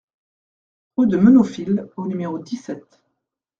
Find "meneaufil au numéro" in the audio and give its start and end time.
1.15-2.39